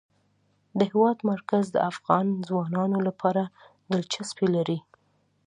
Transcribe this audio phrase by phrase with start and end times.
[0.79, 3.43] د هېواد مرکز د افغان ځوانانو لپاره
[3.91, 4.77] دلچسپي لري.